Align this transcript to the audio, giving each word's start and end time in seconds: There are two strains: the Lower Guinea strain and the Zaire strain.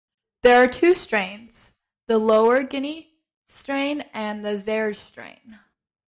There 0.41 0.59
are 0.63 0.67
two 0.67 0.95
strains: 0.95 1.77
the 2.07 2.17
Lower 2.17 2.63
Guinea 2.63 3.19
strain 3.45 4.01
and 4.15 4.43
the 4.43 4.57
Zaire 4.57 4.95
strain. 4.95 5.59